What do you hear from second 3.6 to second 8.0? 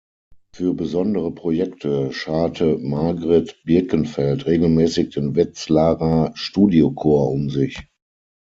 Birkenfeld regelmäßig den "Wetzlarer Studiochor" um sich.